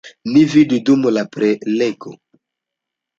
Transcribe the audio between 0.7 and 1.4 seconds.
dum la